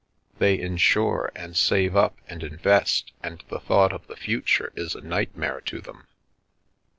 [0.39, 5.01] They insure and save up and invest, and the thought of the future is a
[5.01, 6.07] nightmare to them."